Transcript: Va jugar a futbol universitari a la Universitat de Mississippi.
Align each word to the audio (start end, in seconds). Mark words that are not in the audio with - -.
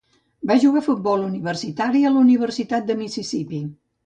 Va 0.51 0.55
jugar 0.61 0.81
a 0.83 0.85
futbol 0.87 1.25
universitari 1.25 2.01
a 2.09 2.13
la 2.17 2.19
Universitat 2.25 2.89
de 2.89 2.97
Mississippi. 3.05 3.63